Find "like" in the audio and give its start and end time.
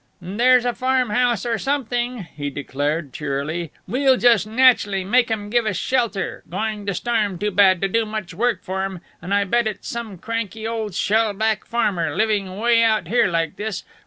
13.27-13.57